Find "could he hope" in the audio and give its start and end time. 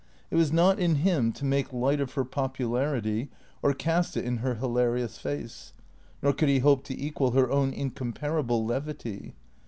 6.33-6.83